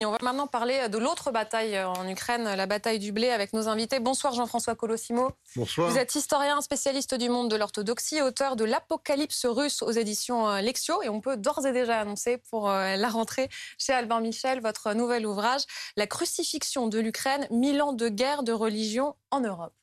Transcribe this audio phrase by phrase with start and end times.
[0.00, 3.52] Et on va maintenant parler de l'autre bataille en Ukraine, la bataille du blé, avec
[3.52, 3.98] nos invités.
[3.98, 5.32] Bonsoir Jean-François Colosimo.
[5.56, 5.90] Bonsoir.
[5.90, 10.60] Vous êtes historien, spécialiste du monde de l'orthodoxie, auteur de l'Apocalypse russe aux éditions euh,
[10.60, 11.02] Lexio.
[11.02, 14.94] Et on peut d'ores et déjà annoncer pour euh, la rentrée chez Albin Michel votre
[14.94, 15.62] nouvel ouvrage,
[15.96, 19.74] La crucifixion de l'Ukraine, mille ans de guerre de religion en Europe.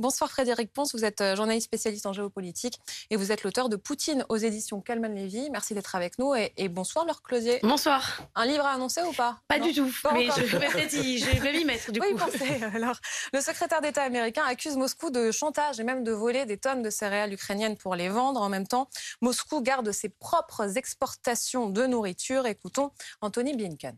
[0.00, 2.78] Bonsoir Frédéric Ponce, vous êtes euh, journaliste spécialiste en géopolitique
[3.10, 5.50] et vous êtes l'auteur de Poutine aux éditions Calman Lévy.
[5.50, 7.58] Merci d'être avec nous et, bonsoir Laure Closier.
[7.64, 8.22] Bonsoir.
[8.36, 9.40] Un livre à annoncer ou pas?
[9.48, 12.18] Pas du tout, mais je, vais m'y mettre du oui, coup.
[12.18, 12.94] Pensez, alors.
[13.32, 16.90] Le secrétaire d'État américain accuse Moscou de chantage et même de voler des tonnes de
[16.90, 18.40] céréales ukrainiennes pour les vendre.
[18.40, 18.88] En même temps,
[19.20, 22.46] Moscou garde ses propres exportations de nourriture.
[22.46, 23.96] Écoutons Anthony Blinken.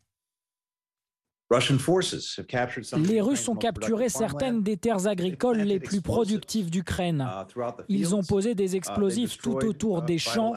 [2.96, 7.26] Les Russes ont capturé certaines des terres agricoles les plus productives d'Ukraine.
[7.56, 10.52] Uh, Ils ont posé des uh, explosifs tout autour uh, des champs.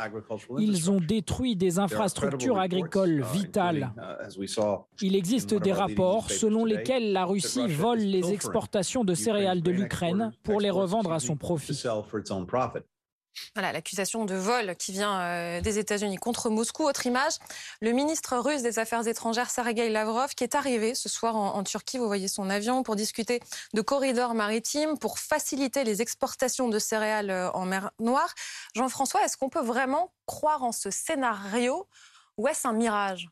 [0.60, 3.92] Ils ont détruit des infrastructures agricoles vitales.
[5.02, 10.32] Il existe des rapports selon lesquels la Russie vole les exportations de céréales de l'Ukraine
[10.44, 11.82] pour les revendre à son profit.
[13.56, 16.84] Voilà, l'accusation de vol qui vient euh, des États-Unis contre Moscou.
[16.84, 17.34] Autre image,
[17.82, 21.98] le ministre russe des Affaires étrangères, Sergei Lavrov, qui est arrivé ce soir en, Turquie,
[21.98, 23.40] vous voyez son avion, pour discuter
[23.74, 28.34] de corridors maritimes, pour faciliter les exportations de céréales euh, en mer Noire.
[28.76, 31.88] Jean-François, est-ce qu'on peut vraiment croire en ce scénario
[32.38, 33.30] ou est-ce un mirage?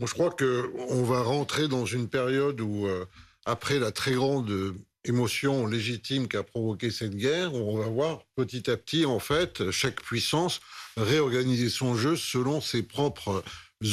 [0.00, 3.06] Je crois qu'on va rentrer dans une période où, euh,
[3.46, 4.76] après la très grande
[5.08, 9.70] émotion légitime qui a provoqué cette guerre, on va voir petit à petit, en fait,
[9.70, 10.60] chaque puissance
[10.96, 13.42] réorganiser son jeu selon ses propres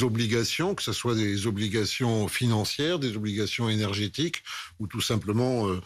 [0.02, 4.42] obligations, que ce soit des obligations financières, des obligations énergétiques
[4.78, 5.80] ou tout simplement euh,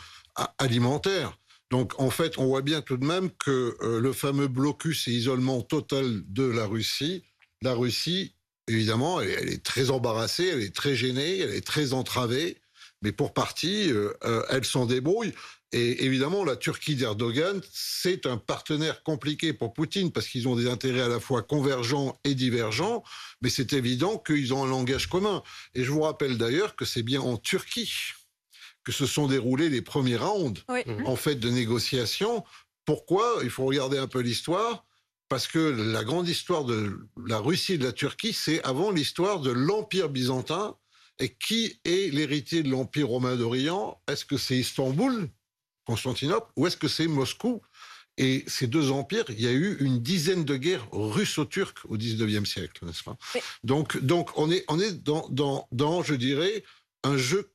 [0.59, 1.37] alimentaires.
[1.71, 5.13] Donc en fait, on voit bien tout de même que euh, le fameux blocus et
[5.13, 7.25] isolement total de la Russie,
[7.61, 8.35] la Russie,
[8.69, 12.57] évidemment, elle est très embarrassée, elle est très gênée, elle est très entravée
[13.03, 15.33] mais pour partie, euh, euh, elle s'en débrouille.
[15.73, 20.67] Et évidemment, la Turquie d'Erdogan, c'est un partenaire compliqué pour Poutine parce qu'ils ont des
[20.67, 23.03] intérêts à la fois convergents et divergents,
[23.43, 25.43] mais c'est évident qu'ils ont un langage commun.
[25.75, 27.93] Et je vous rappelle d'ailleurs que c'est bien en Turquie
[28.83, 30.65] que se sont déroulés les premiers rounds,
[31.05, 32.43] en fait, de négociations.
[32.87, 33.41] Pourquoi?
[33.43, 34.87] Il faut regarder un peu l'histoire.
[35.29, 39.41] Parce que la grande histoire de la Russie et de la Turquie, c'est avant l'histoire
[39.41, 40.75] de l'Empire byzantin,
[41.19, 44.01] et qui est l'héritier de l'Empire romain d'Orient?
[44.09, 45.29] Est-ce que c'est Istanbul,
[45.85, 47.61] Constantinople, ou est-ce que c'est Moscou?
[48.17, 52.49] Et ces deux empires, il y a eu une dizaine de guerres russo-turques au XIXe
[52.49, 53.17] siècle, n'est-ce pas?
[53.63, 56.65] Donc, donc, on est, on est dans, dans, dans, je dirais,
[57.05, 57.53] un jeu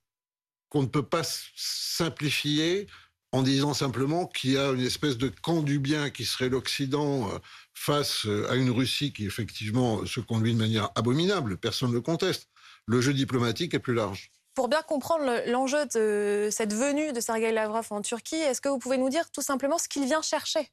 [0.70, 1.24] qu'on ne peut pas
[1.56, 2.88] simplifier
[3.34, 7.30] en disant simplement qu'il y a une espèce de camp du bien qui serait l'Occident
[7.30, 7.40] euh,
[7.74, 12.02] face euh, à une Russie qui effectivement se conduit de manière abominable, personne ne le
[12.02, 12.48] conteste
[12.86, 14.32] le jeu diplomatique est plus large.
[14.56, 18.78] Pour bien comprendre l'enjeu de cette venue de Sergei Lavrov en Turquie, est-ce que vous
[18.78, 20.70] pouvez nous dire tout simplement ce qu'il vient chercher?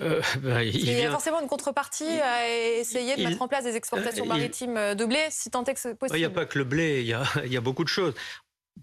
[0.00, 3.76] Euh, bah, il, y a forcément une contrepartie à essayer de mettre en place des
[3.76, 6.18] exportations euh, maritimes de blé, si tant est que c'est possible.
[6.18, 7.88] Il n'y a pas que le blé, il y a, il y a beaucoup de
[7.88, 8.14] choses.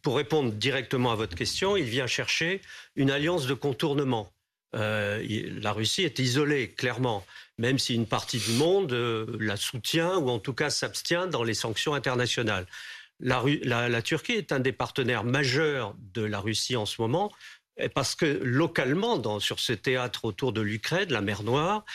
[0.01, 2.61] Pour répondre directement à votre question, il vient chercher
[2.95, 4.31] une alliance de contournement.
[4.75, 5.23] Euh,
[5.61, 7.25] la Russie est isolée, clairement,
[7.57, 11.43] même si une partie du monde euh, la soutient ou en tout cas s'abstient dans
[11.43, 12.67] les sanctions internationales.
[13.19, 17.31] la, Turquie est un des partenaires majeurs de la Russie en ce moment
[17.87, 21.85] parce que localement, sur ce théâtre autour de l'Ukraine, la mer Noire,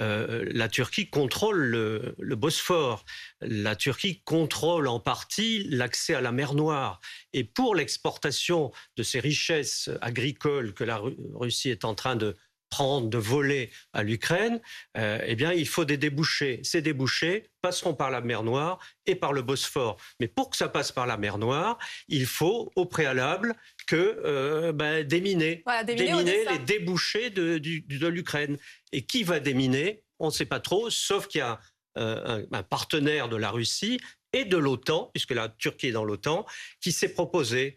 [0.00, 3.04] euh, la Turquie contrôle le, Bosphore.
[3.40, 7.00] La Turquie contrôle en partie l'accès à la mer Noire.
[7.32, 11.00] Et pour l'exportation de ces richesses agricoles que la
[11.34, 12.34] Russie est en train de
[12.70, 14.60] prendre, de voler à l'Ukraine,
[14.96, 16.60] euh, eh bien, il faut des débouchés.
[16.64, 19.96] Ces débouchés passeront par la mer Noire et par le Bosphore.
[20.20, 23.54] Mais pour que ça passe par la mer Noire, il faut au préalable
[23.86, 28.58] que euh, ben, déminer, déminer, les débouchés de, l'Ukraine.
[28.92, 30.02] Et qui va déminer?
[30.18, 31.60] On ne sait pas trop, sauf qu'il y a
[31.98, 34.00] euh, un, partenaire de la Russie
[34.32, 36.44] et de l'OTAN, puisque la Turquie est dans l'OTAN,
[36.80, 37.76] qui s'est proposé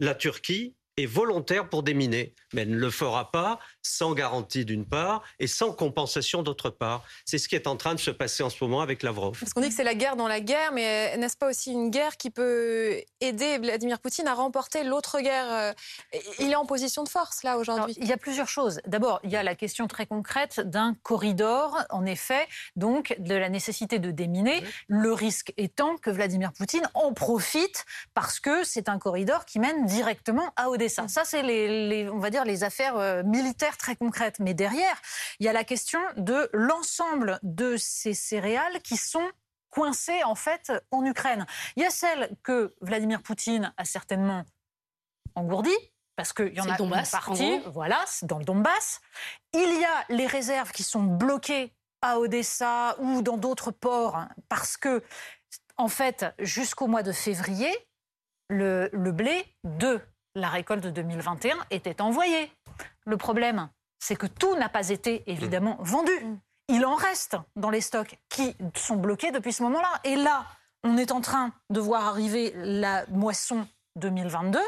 [0.00, 4.86] la Turquie est volontaire pour déminer, mais elle ne le fera pas sans garantie d'une
[4.86, 7.04] part et sans compensation d'autre part.
[7.24, 9.36] C'est ce qui est en train de se passer en ce moment avec Lavrov.
[9.38, 11.90] Parce qu'on dit que c'est la guerre dans la guerre, mais n'est-ce pas aussi une
[11.90, 15.72] guerre qui peut aider Vladimir Poutine à remporter l'autre guerre euh,
[16.38, 17.94] Il est en position de force là aujourd'hui.
[18.00, 18.80] Il y a plusieurs choses.
[18.86, 22.46] D'abord, il y a la question très concrète d'un corridor, en effet,
[22.76, 24.62] donc de la nécessité de déminer.
[24.86, 29.86] Le risque étant que Vladimir Poutine en profite parce que c'est un corridor qui mène
[29.86, 30.83] directement à Odessa.
[30.88, 34.38] Ça, c'est les, on va dire les affaires euh, militaires très concrète.
[34.40, 35.00] Mais derrière,
[35.40, 39.28] il y a la question de l'ensemble de ces céréales qui sont
[39.70, 41.46] coincées en fait en Ukraine.
[41.76, 44.44] Il y a celles que Vladimir Poutine a certainement
[45.34, 45.70] engourdies,
[46.16, 49.00] parce qu'il y en a une partie, voilà, dans le Donbass.
[49.52, 51.72] Il y a les réserves qui sont bloquées
[52.02, 55.02] à Odessa ou dans d'autres ports, hein, parce que,
[55.76, 57.74] en fait, jusqu'au mois de février,
[58.48, 60.00] le, le blé de
[60.34, 62.50] la récolte de 2021 était envoyé.
[63.06, 66.12] Le problème, c'est que tout n'a pas été évidemment vendu.
[66.68, 70.00] Il en reste dans les stocks qui sont bloqués depuis ce moment-là.
[70.04, 70.46] Et là,
[70.82, 73.66] on est en train de voir arriver la moisson
[73.96, 74.58] 2022.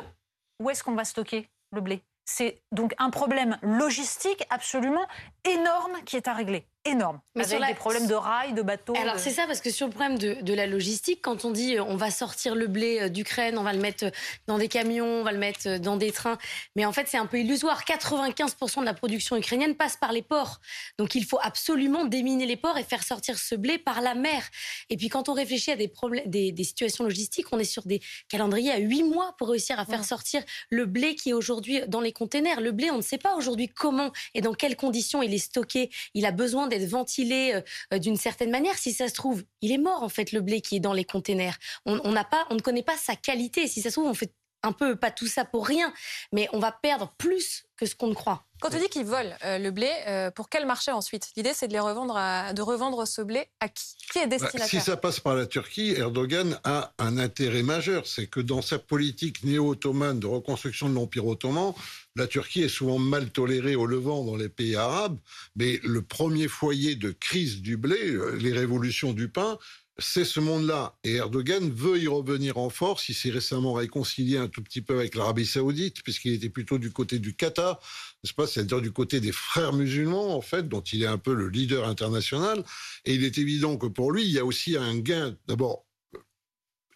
[0.61, 2.03] Où est-ce qu'on va stocker le blé?
[2.25, 5.07] C'est donc un problème logistique absolument
[5.45, 7.21] énorme qui est à régler énorme.
[7.35, 8.95] Mais avec des problèmes de rails, de bateaux.
[8.97, 11.85] Alors c'est ça, parce que sur le problème de, la logistique, quand on dit euh,
[11.85, 14.11] on va sortir le blé euh, d'Ukraine, on va le mettre euh,
[14.47, 16.39] dans des camions, on va le mettre dans des trains,
[16.77, 17.83] mais en fait c'est un peu illusoire.
[17.85, 20.61] 95% de la production ukrainienne passe par les ports.
[20.99, 24.43] Donc il faut absolument déminer les ports et faire sortir ce blé par la mer.
[24.89, 28.01] Et puis quand on réfléchit à des, problèmes, des, situations logistiques, on est sur des
[28.29, 32.01] calendriers à 8 mois pour réussir à faire sortir le blé qui est aujourd'hui dans
[32.01, 32.61] les containers.
[32.61, 35.91] Le blé, on ne sait pas aujourd'hui comment et dans quelles conditions il est stocké.
[36.15, 37.61] Il a besoin d'être ventilé euh,
[37.95, 38.77] euh, d'une certaine manière.
[38.77, 41.05] Si ça se trouve, il est mort en fait le blé qui est dans les
[41.05, 41.57] containers.
[41.85, 43.67] On n'a pas, on ne connaît pas sa qualité.
[43.67, 44.33] Si ça se trouve, on fait
[44.63, 45.93] un peu pas tout ça pour rien,
[46.33, 48.46] mais on va perdre plus que ce qu'on ne croit.
[48.61, 49.91] Quand tu dis qu'ils volent euh, le blé,
[50.35, 51.31] pour quel marché ensuite?
[51.37, 53.97] L'idée, c'est de les revendre, à, de revendre ce blé à qui?
[54.13, 54.67] Qui est bah, destinataire?
[54.67, 58.79] Si ça passe par la Turquie, Erdogan a un intérêt majeur, c'est que dans sa
[58.79, 61.75] politique néo-ottomane de reconstruction de l'empire ottoman,
[62.15, 65.19] la Turquie est souvent mal tolérée au Levant dans les pays arabes,
[65.55, 69.59] mais le premier foyer de crise du blé, euh, les révolutions du pain,
[69.99, 70.99] c'est ce monde-là.
[71.05, 73.09] Et Erdogan veut y revenir en force.
[73.09, 76.93] Il s'est récemment réconcilié un tout petit peu avec l'Arabie Saoudite, puisqu'il était plutôt du
[76.93, 77.81] côté du Qatar,
[78.23, 78.47] n'est-ce pas?
[78.47, 81.89] C'est-à-dire du côté des frères musulmans, en fait, dont il est un peu le leader
[81.89, 82.63] international.
[83.05, 86.19] Et il est évident que pour lui, il y a aussi un gain, d'abord, euh,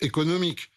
[0.00, 0.70] économique.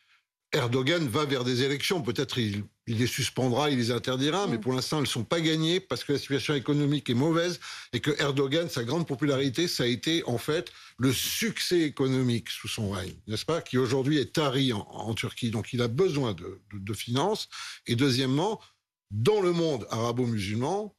[0.54, 2.02] Erdogan va vers des élections.
[2.02, 4.62] Peut-être il il les suspendra, il les interdira, mais mm.
[4.62, 7.60] pour l'instant, elles ne sont pas gagnées parce que la situation économique est mauvaise
[7.94, 12.68] et que Erdogan, sa grande popularité, ça a été en fait le succès économique sous
[12.68, 15.52] son règne, n'est-ce pas, qui aujourd'hui est tari en, Turquie.
[15.52, 17.50] Donc il a besoin de, finances.
[17.88, 18.60] Et deuxièmement,
[19.10, 20.96] dans le monde arabo-musulman,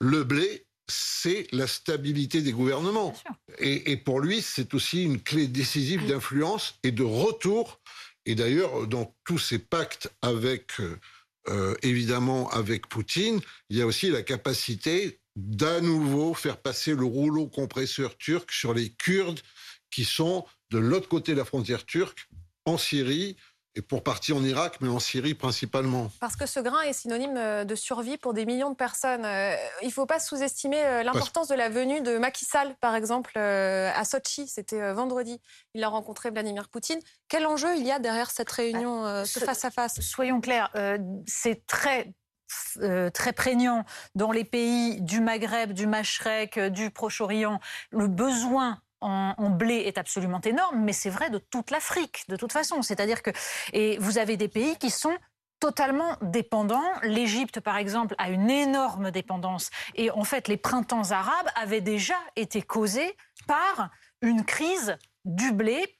[0.00, 3.14] le blé, c'est la stabilité des gouvernements.
[3.58, 6.06] Et, et, pour lui, c'est aussi une clé décisive mm.
[6.06, 7.80] d'influence et de retour.
[8.24, 10.98] Et d'ailleurs, dans tous ces pactes avec euh,
[11.48, 13.40] euh, évidemment, avec Poutine,
[13.70, 18.74] il y a aussi la capacité d'à nouveau faire passer le rouleau compresseur turc sur
[18.74, 19.40] les Kurdes
[19.90, 22.28] qui sont de l'autre côté de la frontière turque,
[22.64, 23.36] en Syrie,
[23.76, 26.10] et pour partir en Irak, mais en Syrie principalement.
[26.18, 29.24] Parce que ce grain est synonyme euh, de survie pour des millions de personnes.
[29.24, 32.94] Euh, il ne faut pas sous-estimer euh, l'importance de la venue de Macky Sall, par
[32.94, 34.48] exemple, à Sochi.
[34.48, 35.38] C'était vendredi.
[35.74, 36.98] Il a rencontré Vladimir Poutine.
[37.28, 40.00] Quel enjeu il y a derrière cette réunion bah, face-à-face?
[40.00, 40.70] Soyons clairs,
[41.26, 42.12] c'est très
[43.12, 43.84] très prégnant
[44.14, 50.40] dans les pays du Maghreb, du Machrek, du Proche-Orient, le besoin en, blé est absolument
[50.40, 52.82] énorme, mais c'est vrai de toute l'Afrique, de toute façon.
[52.82, 53.30] C'est-à-dire que
[53.72, 55.16] et vous avez des pays qui sont
[55.60, 56.90] totalement dépendants.
[57.02, 59.70] L'Égypte, par exemple, a une énorme dépendance.
[59.94, 63.16] Et en fait, les printemps arabes avaient déjà été causés
[63.46, 63.90] par
[64.22, 64.96] une crise
[65.26, 65.94] du blé.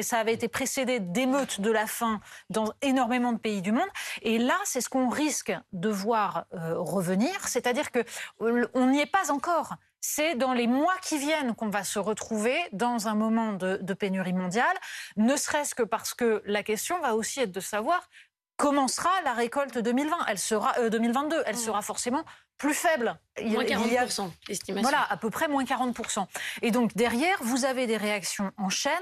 [0.00, 3.88] Ça avait été précédé d'émeutes de la faim dans énormément de pays du monde.
[4.22, 7.46] Et là, c'est ce qu'on risque de voir euh, revenir.
[7.46, 7.98] C'est-à-dire que
[8.40, 11.98] euh, on n'y est pas encore c'est dans les mois qui viennent qu'on va se
[11.98, 14.74] retrouver dans un moment de, pénurie mondiale,
[15.16, 18.08] ne serait-ce que parce que la question va aussi être de savoir
[18.56, 20.16] comment sera la récolte 2020.
[20.28, 21.36] Elle sera 2022.
[21.36, 21.58] Euh, Elle mmh.
[21.58, 22.24] sera forcément
[22.60, 23.16] plus faible.
[23.42, 24.82] moins 40%, estimation.
[24.82, 26.26] Voilà, à peu près moins 40%.
[26.60, 28.92] Et donc derrière, vous avez des réactions en chaîne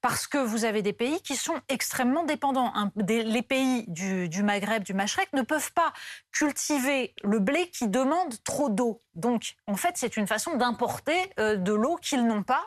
[0.00, 2.72] parce que vous avez des pays qui sont extrêmement dépendants.
[2.96, 5.92] les pays du, du, Maghreb, du Machrek ne peuvent pas
[6.32, 9.00] cultiver le blé qui demande trop d'eau.
[9.14, 12.66] Donc en fait, c'est une façon d'importer euh, de l'eau qu'ils n'ont pas.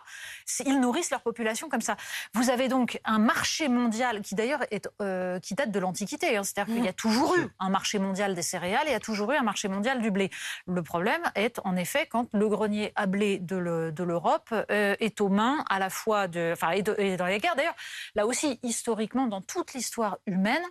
[0.66, 1.98] Ils nourrissent leur population comme ça.
[2.34, 6.38] Vous avez donc un marché mondial qui d'ailleurs est euh, qui date de l'Antiquité.
[6.38, 6.44] Hein.
[6.44, 6.96] C'est-à-dire qu'il y a mmh.
[6.96, 9.68] toujours eu un marché mondial des céréales et il y a toujours eu un marché
[9.68, 10.30] mondial du blé.
[10.66, 15.30] Le problème est en effet quand le grenier à blé de l'Europe euh, est aux
[15.30, 17.56] mains à la fois de, enfin, et, dans les guerres.
[17.56, 17.76] D'ailleurs,
[18.16, 20.64] là aussi, historiquement, dans toute l'histoire humaine,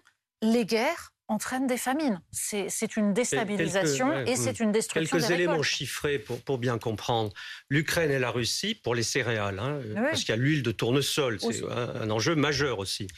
[0.43, 2.21] les guerres entraînent des famines.
[2.31, 7.33] C'est une déstabilisation et c'est une destruction Quelques éléments chiffrés pour, pour, bien comprendre.
[7.69, 11.41] L'Ukraine et la Russie, pour les céréales, hein, parce qu'il y a l'huile de tournesol,
[11.41, 13.09] c'est un, enjeu majeur aussi.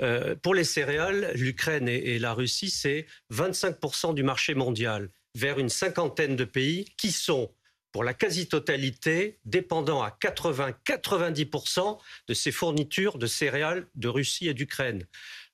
[0.00, 5.68] Euh, pour les céréales, l'Ukraine et, la Russie, c'est 25% du marché mondial vers une
[5.68, 7.50] cinquantaine de pays qui sont
[7.92, 15.06] pour la quasi-totalité, dépendant à 80-90% de ses fournitures de céréales de Russie et d'Ukraine.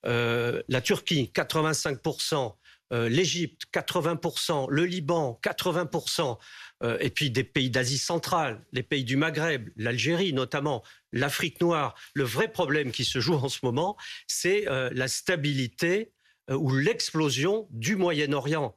[0.07, 2.57] Euh, la Turquie, 85%.
[2.93, 6.39] Euh, L'Égypte, 80%, le Liban, 80%,
[6.83, 11.95] euh, et puis des pays d'Asie centrale, les pays du Maghreb, l'Algérie notamment, l'Afrique noire.
[12.13, 16.13] Le vrai problème qui se joue en ce moment, c'est la stabilité
[16.51, 18.77] ou l'explosion du Moyen-Orient.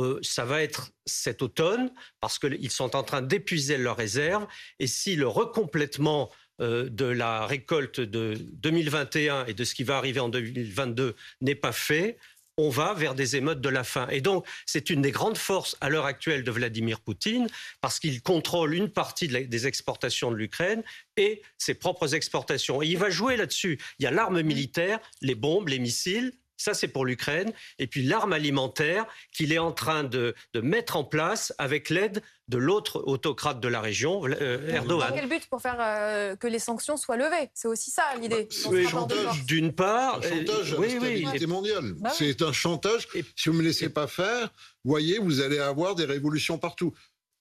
[0.00, 4.46] Euh, ça va être cet automne, parce qu'ils sont en train d'épuiser leurs réserves.
[4.78, 9.98] Et si le recomplètement euh, de la récolte de 2021 et de ce qui va
[9.98, 12.16] arriver en 2022 n'est pas fait,
[12.58, 14.08] on va vers des émeutes de la faim.
[14.10, 17.48] Et donc, c'est une des grandes forces à l'heure actuelle de Vladimir Poutine,
[17.82, 20.82] parce qu'il contrôle une partie des exportations de l'Ukraine
[21.18, 22.82] et ses propres exportations.
[22.82, 23.78] Et il va jouer là-dessus.
[23.98, 27.52] Il y a l'arme militaire, les bombes, les missiles, ça, c'est pour l'Ukraine.
[27.78, 32.58] Et puis l'arme alimentaire qu'il est en train de, mettre en place avec l'aide de
[32.58, 35.12] l'autre autocrate de la région, euh, Erdogan.
[35.14, 37.50] quel but Pour faire euh, que les sanctions soient levées.
[37.54, 38.48] C'est aussi ça l'idée.
[38.64, 39.08] Bah,
[39.46, 40.18] d'une part.
[40.18, 41.92] Un chantage à la stabilité mondiale.
[41.98, 43.08] Bah c'est un chantage.
[43.36, 44.52] si vous ne me laissez pas faire,
[44.84, 46.94] voyez, vous allez avoir des révolutions partout.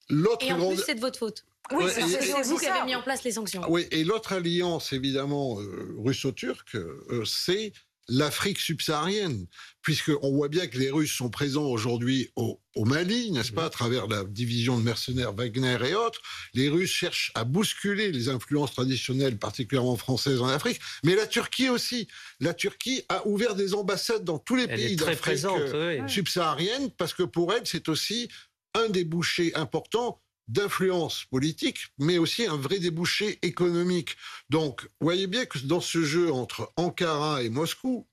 [0.10, 1.46] Et en plus, c'est de votre faute.
[1.72, 3.64] Oui, c'est vous qui avez mis en place les sanctions.
[3.70, 6.78] oui, et l'autre alliance, évidemment, euh, russo-turque,
[7.26, 7.74] c'est
[8.08, 9.48] l'Afrique subsaharienne,
[9.82, 14.08] puisqu'on voit bien que les Russes sont présents aujourd'hui au, Mali, n'est-ce pas, à travers
[14.08, 16.22] la division de mercenaires Wagner et autres.
[16.54, 21.70] Les Russes cherchent à bousculer les influences traditionnelles, particulièrement françaises en Afrique, mais la Turquie
[21.70, 22.08] aussi.
[22.40, 27.24] La Turquie a ouvert des ambassades dans tous les pays d'Afrique euh, subsaharienne, parce que
[27.24, 28.28] pour elle, c'est aussi
[28.74, 34.16] un des bouchers importants d'influence politique, mais aussi un vrai débouché économique.
[34.50, 38.08] Donc, voyez bien que dans ce jeu entre Ankara et Moscou,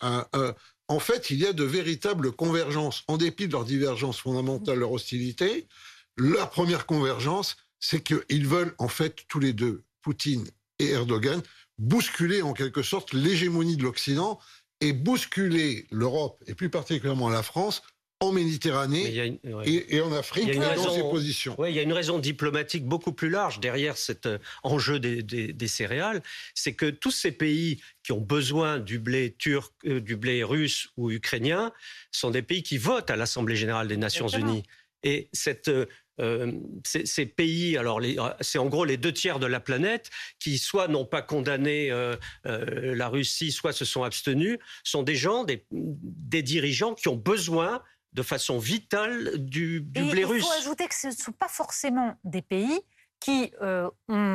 [0.00, 3.02] en fait, il y a de véritables convergences.
[3.08, 5.66] En dépit de leurs divergences fondamentales, leur hostilité,
[6.16, 11.42] leur première convergence, c'est qu'ils veulent, en fait, tous les deux, Poutine et Erdogan,
[11.78, 14.38] bousculer en quelque sorte l'hégémonie de l'Occident
[14.80, 17.82] et bousculer l'Europe, et plus particulièrement la France,
[18.20, 21.54] en Méditerranée et, en Afrique il dans ces positions.
[21.58, 25.68] Oui, il y a une raison diplomatique beaucoup plus large derrière cet euh, enjeu des,
[25.68, 26.22] céréales,
[26.54, 30.88] c'est que tous ces pays qui ont besoin du blé turc, euh, du blé russe
[30.96, 31.72] ou ukrainien,
[32.10, 34.62] sont des pays qui votent à l'Assemblée générale des Nations unies.
[35.02, 36.52] Et cette, euh,
[36.84, 38.00] ces, pays, alors
[38.40, 41.90] c'est en gros les deux tiers de la planète qui soit n'ont pas condamné
[42.44, 47.82] la Russie, soit se sont abstenus, sont des gens, des, des dirigeants qui ont besoin
[48.16, 50.42] de façon vitale du, du blé russe.
[50.42, 52.80] Il faut ajouter que ce ne sont pas forcément des pays
[53.20, 53.90] qui euh,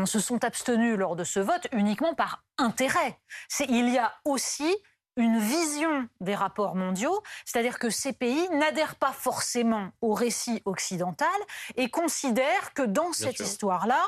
[0.06, 3.20] se sont abstenus lors de ce vote uniquement par intérêt.
[3.68, 4.72] Il y a aussi
[5.18, 11.27] une vision des rapports mondiaux, c'est-à-dire que ces pays n'adhèrent pas forcément au récit occidental
[11.75, 14.01] et considèrent que dans cette histoire-là,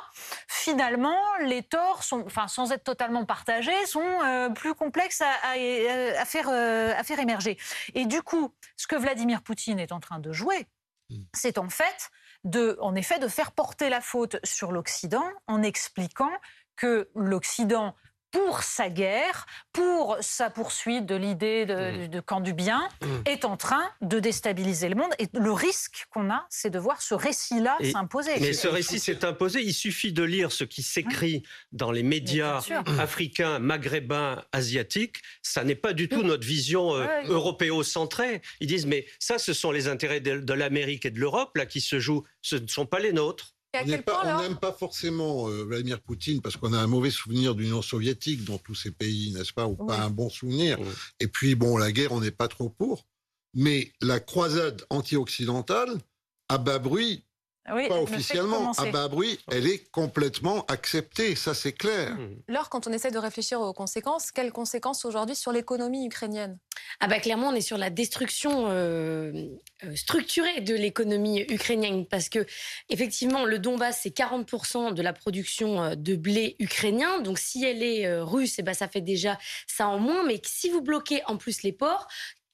[0.47, 6.49] finalement, les torts, sont, enfin, sans être totalement partagés, sont euh, plus complexes à, faire,
[6.49, 7.57] euh, à faire émerger.
[7.95, 10.67] Et du coup, ce que Vladimir Poutine est en train de jouer,
[11.09, 11.23] hmm.
[11.33, 12.11] c'est en fait
[12.45, 16.31] de, en effet, de faire porter la faute sur l'Occident en expliquant
[16.75, 17.95] que l'Occident
[18.33, 22.21] pour sa guerre, pour sa poursuite de l'idée de, mmh.
[22.23, 23.07] camp du bien, mmh.
[23.25, 25.11] est en train de déstabiliser le monde.
[25.19, 28.31] Et le risque qu'on a, c'est de voir ce récit-là s'imposer.
[28.41, 29.61] Mais ce récit s'est imposé.
[29.61, 32.61] Il suffit de lire ce qui s'écrit dans les médias
[32.99, 35.17] africains, maghrébins, asiatiques.
[35.43, 38.41] Ça n'est pas du tout notre vision euh, européo-centrée.
[38.59, 41.67] Ils disent, mais ça, ce sont les intérêts de, de l'Amérique et de l'Europe là
[41.67, 42.23] qui se jouent.
[42.41, 43.52] Ce ne sont pas les nôtres.
[44.39, 47.81] On n'aime pas forcément euh, Vladimir Poutine parce qu'on a un mauvais souvenir de l'Union
[47.81, 50.77] soviétique dans tous ces pays, n'est-ce pas, ou pas un bon souvenir.
[51.19, 53.05] Et puis, bon, la guerre, on n'est pas trop pour.
[53.55, 55.89] Mais la croisade anti-occidentale,
[56.49, 57.25] à bas bruit,
[57.65, 62.17] pas officiellement, à bas bruit, elle est complètement acceptée, ça c'est clair.
[62.49, 66.57] Alors, quand on essaie de réfléchir aux conséquences, quelles conséquences aujourd'hui sur l'économie ukrainienne?
[66.99, 69.31] Ah bah clairement, on est sur la destruction euh,
[69.83, 72.45] euh, structurée de l'économie ukrainienne parce que
[72.89, 77.21] effectivement, le Donbass c'est 40% de la production euh, de blé ukrainien.
[77.21, 80.23] Donc si elle est russe, et eh ben ça fait déjà ça en moins.
[80.25, 82.07] Mais si vous bloquez en plus les ports,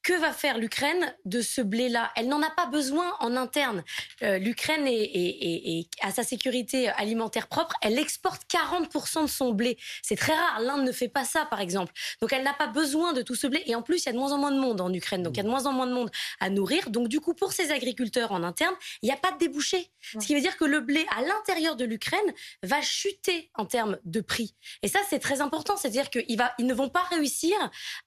[0.09, 2.11] que va faire l'Ukraine de ce blé-là?
[2.15, 3.83] Elle n'en a pas besoin en interne.
[4.23, 7.75] Euh, L'Ukraine est, à sa sécurité alimentaire propre.
[7.83, 9.77] Elle exporte 40% de son blé.
[10.01, 10.61] C'est très rare.
[10.61, 11.93] L'Inde ne fait pas ça, par exemple.
[12.23, 13.61] Donc elle n'a pas besoin de tout ce blé.
[13.67, 15.21] Et en plus, il y a de moins en moins de monde en Ukraine.
[15.21, 16.89] Donc il y a de moins en moins de monde à nourrir.
[16.89, 18.73] Donc du coup, pour ces agriculteurs en interne,
[19.03, 19.91] il n'y a pas de débouché.
[20.01, 23.99] Ce qui veut dire que le blé à l'intérieur de l'Ukraine va chuter en termes
[24.05, 24.55] de prix.
[24.81, 25.77] Et ça, c'est très important.
[25.77, 27.55] C'est-à-dire qu'ils ne vont pas réussir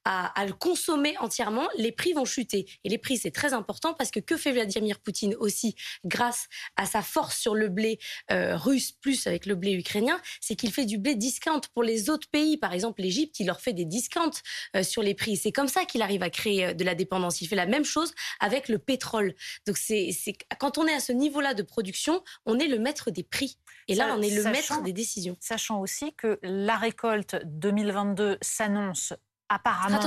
[0.05, 1.69] à, le consommer entièrement.
[1.93, 2.67] Les prix vont chuter.
[2.85, 5.75] Et les prix, c'est très important parce que que fait Vladimir Poutine aussi
[6.07, 7.99] grâce à sa force sur le blé
[8.31, 12.09] euh, russe plus avec le blé ukrainien, c'est qu'il fait du blé discount pour les
[12.09, 12.57] autres pays.
[12.57, 14.41] Par exemple, l'Égypte, il leur fait des discounts
[14.75, 15.37] euh, sur les prix.
[15.37, 17.43] C'est comme ça qu'il arrive à créer euh, de la dépendance.
[17.43, 19.35] Il fait la même chose avec le pétrole.
[19.67, 20.15] Donc c'est
[20.59, 23.59] quand on est à ce niveau-là de production, on est le maître des prix.
[23.89, 25.37] Et là, on est le maître des décisions.
[25.41, 29.13] Sachant aussi que la récolte 2022 s'annonce
[29.53, 29.99] apparemment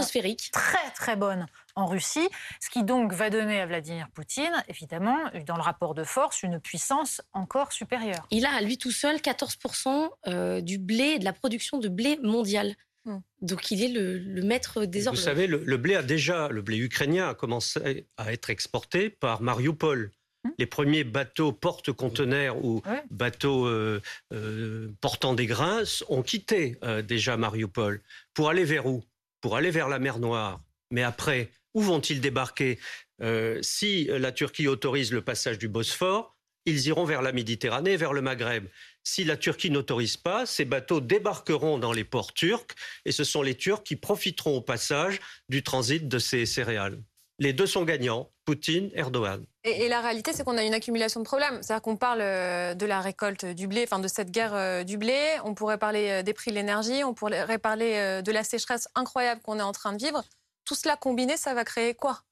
[0.51, 2.27] très très bonne en Russie,
[2.60, 6.60] ce qui donc va donner à Vladimir Poutine, évidemment, dans le rapport de force, une
[6.60, 8.25] puissance encore supérieure.
[8.32, 12.17] Il a à lui tout seul 14% euh, du blé, de la production de blé
[12.24, 12.75] mondial.
[13.03, 13.20] Hmm.
[13.41, 15.20] Donc il est le, maître des ordres.
[15.20, 19.41] Vous savez, le, blé a déjà, le blé ukrainien a commencé à être exporté par
[19.41, 20.12] Mariupol.
[20.44, 20.50] Hmm.
[20.58, 24.01] Les premiers bateaux porte-conteneurs ou bateaux euh,
[24.34, 28.01] euh, portant des grains ont quitté déjà Mariupol.
[28.34, 29.03] Pour aller vers où?
[29.41, 30.62] Pour aller vers la mer Noire.
[30.91, 32.79] Mais après, où vont-ils débarquer?
[33.22, 38.13] Euh, Si la Turquie autorise le passage du Bosphore, ils iront vers la Méditerranée, vers
[38.13, 38.65] le Maghreb.
[39.03, 43.44] Si la Turquie n'autorise pas, ces bateaux débarqueront dans les ports turcs et ce sont
[43.44, 46.98] les Turcs qui profiteront au passage du transit de ces céréales.
[47.38, 49.46] Les deux sont gagnants, Poutine, Erdogan.
[49.65, 51.62] Et, la réalité, c'est qu'on a une accumulation de problèmes.
[51.62, 54.98] C'est-à-dire qu'on parle euh, de la récolte du blé, enfin de cette guerre euh, du
[54.98, 55.20] blé.
[55.44, 57.03] On pourrait parler euh, des prix de l'énergie.
[57.03, 60.24] On pourrait parler de la sécheresse incroyable qu'on est en train de vivre.
[60.65, 62.24] Tout cela combiné, ça va créer quoi?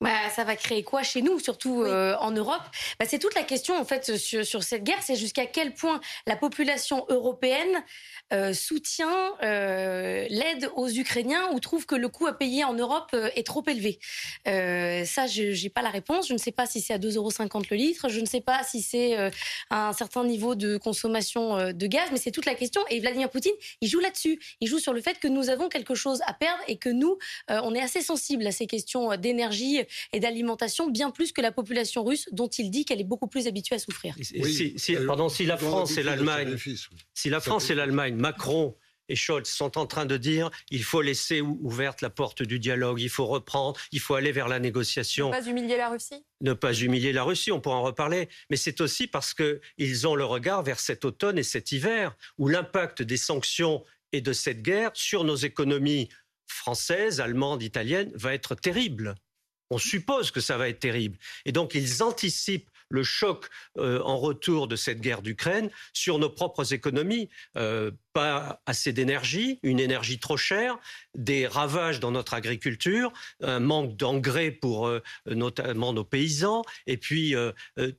[0.00, 2.62] Bah, ça va créer quoi chez nous, surtout en Europe?
[2.98, 6.00] Bah, C'est toute la question en fait sur, sur cette guerre, c'est jusqu'à quel point
[6.26, 7.82] la population européenne
[8.30, 13.10] euh, soutient euh, l'aide aux Ukrainiens ou trouve que le coût à payer en Europe
[13.14, 13.98] euh, est trop élevé?
[14.44, 16.28] Ça, je n'ai pas la réponse.
[16.28, 18.08] Je ne sais pas si c'est à 2,50 euros le litre.
[18.08, 19.16] Je ne sais pas si c'est
[19.70, 22.08] un certain niveau de consommation de gaz.
[22.12, 22.80] Mais c'est toute la question.
[22.90, 24.38] Et Vladimir Poutine, il joue là-dessus.
[24.60, 27.18] Il joue sur le fait que nous avons quelque chose à perdre et que nous,
[27.48, 29.80] on est assez sensible à ces questions d'énergie
[30.12, 33.46] et d'alimentation, bien plus que la population russe, dont il dit qu'elle est beaucoup plus
[33.46, 34.14] habituée à souffrir.
[34.20, 36.56] si, pardon, si la France et l'Allemagne,
[37.14, 38.74] si la France et l'Allemagne Macron
[39.08, 43.00] et Scholz sont en train de dire il faut laisser ouverte la porte du dialogue,
[43.00, 45.28] il faut reprendre, il faut aller vers la négociation.
[45.28, 46.24] Ne pas humilier la Russie?
[46.40, 48.28] Ne pas humilier la Russie, on pourra en reparler.
[48.50, 52.48] Mais c'est aussi parce qu'ils ont le regard vers cet automne et cet hiver, où
[52.48, 56.08] l'impact des sanctions et de cette guerre sur nos économies
[56.46, 59.14] françaises, allemandes, italiennes va être terrible.
[59.70, 61.18] On suppose que ça va être terrible.
[61.44, 66.30] Et donc ils anticipent le choc euh, en retour de cette guerre d'Ukraine sur nos
[66.30, 67.28] propres économies.
[67.56, 70.78] Euh, pas assez d'énergie, une énergie trop chère,
[71.14, 77.34] des ravages dans notre agriculture, un manque d'engrais pour euh, notamment nos paysans, et puis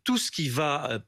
[0.04, 1.02] tout ce qui va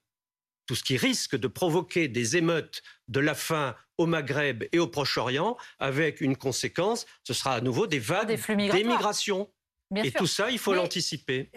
[0.67, 4.87] tout ce qui risque de provoquer des émeutes de la faim au Maghreb et au
[4.87, 8.39] Proche-Orient, avec une conséquence, ce sera à nouveau des vagues
[8.71, 9.49] d'émigration
[9.95, 11.49] et tout ça, il faut l'anticiper.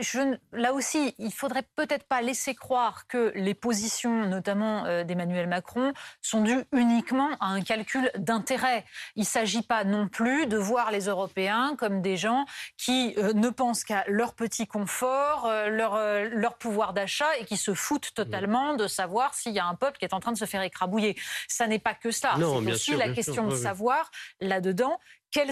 [0.52, 5.92] Là aussi, il faudrait peut-être pas laisser croire que les positions, notamment euh, d'Emmanuel Macron,
[6.20, 8.84] sont dues uniquement à un calcul d'intérêt.
[9.16, 13.32] Il ne s'agit pas non plus de voir les Européens comme des gens qui euh,
[13.32, 15.96] ne pensent qu'à leur petit confort, euh, leur,
[16.30, 19.98] leur pouvoir d'achat et qui se foutent totalement de savoir s'il y a un peuple
[19.98, 21.16] qui est en train de se faire écrabouiller.
[21.48, 22.34] Ça n'est pas que cela.
[22.36, 24.98] C'est aussi la question de savoir là-dedans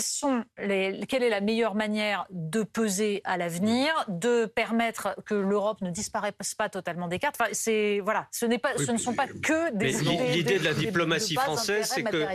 [0.01, 5.81] sont les, quelle est la meilleure manière de peser à l'avenir, de permettre que l'Europe
[5.81, 7.37] ne disparaisse pas totalement des cartes.
[7.40, 9.92] Enfin, c'est voilà, ce n'est pas, ce ne sont pas que des.
[10.33, 12.27] L'idée de la diplomatie française, c'est que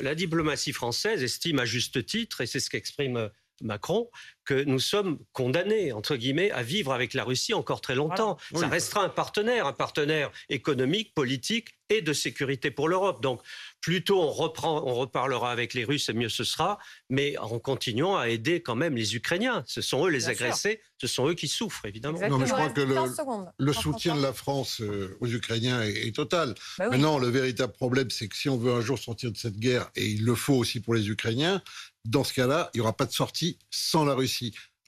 [0.00, 4.08] la diplomatie française estime à juste titre, et c'est ce qu'exprime Macron,
[4.44, 8.36] que nous sommes condamnés, entre guillemets, à vivre avec la Russie encore très longtemps.
[8.54, 13.22] Ça restera un partenaire, un partenaire économique, politique et de sécurité pour l'Europe.
[13.22, 13.42] Donc,
[13.80, 16.78] plutôt on, reprend, on reparlera avec les Russes et mieux ce sera,
[17.10, 19.64] mais en continuant à aider quand même les Ukrainiens.
[19.66, 22.18] Ce sont eux les agressés, ce sont eux qui souffrent, évidemment.
[22.28, 26.54] Non, mais je crois que le, soutien de la France euh, aux Ukrainiens est, total.
[26.78, 29.58] Bah Maintenant, le véritable problème, c'est que si on veut un jour sortir de cette
[29.58, 31.62] guerre, et il le faut aussi pour les Ukrainiens,
[32.04, 34.33] dans ce cas-là, il n'y aura pas de sortie sans la Russie.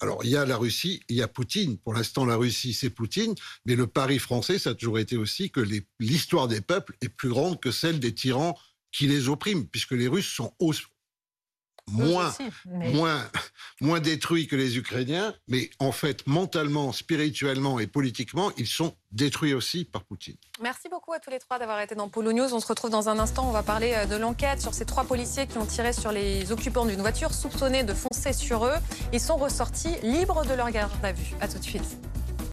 [0.00, 1.78] Alors, il y a la Russie, il y a Poutine.
[1.78, 3.35] Pour l'instant, la Russie, c'est Poutine.
[3.64, 5.61] Mais le pari français, ça a toujours été aussi que
[5.98, 8.59] l'histoire des peuples est plus grande que celle des tyrans
[8.92, 10.54] qui les oppriment, puisque les Russes sont
[11.90, 12.35] moins,
[12.66, 13.22] moins,
[13.81, 19.55] moins détruits que les Ukrainiens, mais en fait, mentalement, spirituellement et politiquement, ils sont détruits
[19.55, 20.37] aussi par Poutine.
[20.61, 22.53] Merci beaucoup à tous les trois d'avoir été dans Polo News.
[22.53, 23.49] On se retrouve dans un instant.
[23.49, 26.53] On va parler euh, de l'enquête sur ces trois policiers qui ont tiré sur les
[26.53, 28.77] occupants d'une voiture soupçonnés de foncer sur eux.
[29.12, 31.35] Ils sont ressortis libres de leur garde à vue.
[31.40, 31.99] À tout de suite.